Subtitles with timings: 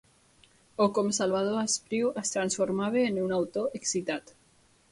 [0.85, 4.35] O com Salvador Espriu es transformava en un autor excitat.